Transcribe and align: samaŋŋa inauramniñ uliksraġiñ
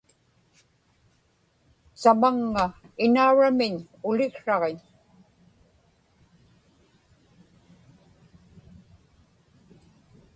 samaŋŋa 2.01 2.65
inauramniñ 3.05 3.73
uliksraġiñ 4.07 4.79